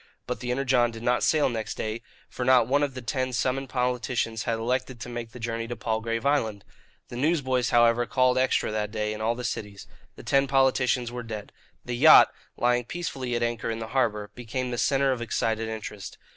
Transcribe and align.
But 0.25 0.39
the 0.39 0.49
Energon 0.49 0.89
did 0.89 1.03
not 1.03 1.21
sail 1.21 1.47
next 1.47 1.75
day, 1.75 2.01
for 2.27 2.43
not 2.43 2.67
one 2.67 2.81
of 2.81 2.95
the 2.95 3.03
ten 3.03 3.33
summoned 3.33 3.69
politicians 3.69 4.45
had 4.45 4.57
elected 4.57 4.99
to 5.01 5.09
make 5.09 5.31
the 5.31 5.39
journey 5.39 5.67
to 5.67 5.75
Palgrave 5.75 6.25
Island. 6.25 6.63
The 7.09 7.15
newsboys, 7.17 7.69
however, 7.69 8.07
called 8.07 8.35
"Extra" 8.35 8.71
that 8.71 8.89
day 8.89 9.13
in 9.13 9.21
all 9.21 9.35
the 9.35 9.43
cities. 9.43 9.85
The 10.15 10.23
ten 10.23 10.47
politicians 10.47 11.11
were 11.11 11.21
dead. 11.21 11.51
The 11.85 11.95
yacht, 11.95 12.33
lying 12.57 12.85
peacefully 12.85 13.35
at 13.35 13.43
anchor 13.43 13.69
in 13.69 13.77
the 13.77 13.89
harbour, 13.89 14.31
became 14.33 14.71
the 14.71 14.79
centre 14.79 15.11
of 15.11 15.21
excited 15.21 15.69
interest. 15.69 16.17